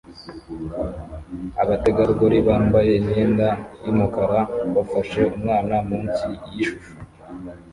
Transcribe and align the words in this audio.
abategarugori 1.63 2.37
bambaye 2.47 2.91
imyenda 2.99 3.47
yumukara 3.85 4.39
bafashe 4.75 5.21
umwana 5.37 5.75
munsi 5.89 6.27
yishusho 6.53 6.91